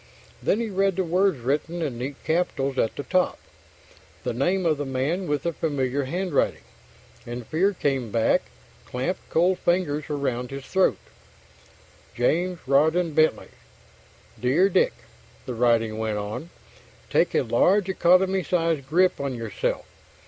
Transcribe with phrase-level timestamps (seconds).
[0.41, 3.37] Then he read the words written in neat capitals at the top,
[4.23, 6.63] the name of the man with the familiar handwriting,
[7.27, 8.41] and fear came back,
[8.83, 10.97] clamped cold fingers around his throat:
[12.15, 13.49] James Rawdon Bentley
[14.39, 14.93] Dear Dick,
[15.45, 16.49] the writing went on,
[17.11, 19.85] Take a large economy size grip on yourself.